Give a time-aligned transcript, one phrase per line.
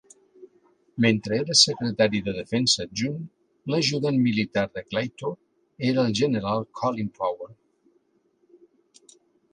[1.05, 3.19] Mentre era secretari de defensa adjunt,
[3.73, 5.37] l'ajudant militar de Claytor
[5.91, 7.57] era el general Colin Powell.